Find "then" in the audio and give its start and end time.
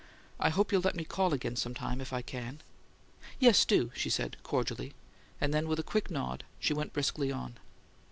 5.53-5.67